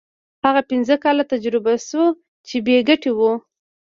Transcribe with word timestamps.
هغه 0.45 0.61
پنځه 0.69 0.95
کاله 1.03 1.23
تجربه 1.33 1.73
شو 1.87 2.03
چې 2.47 2.55
بې 2.65 2.77
ګټې 2.89 3.11
وو. 3.17 3.31